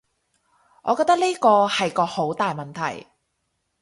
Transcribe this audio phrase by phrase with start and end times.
[0.81, 3.05] 我覺得呢個係個好大問題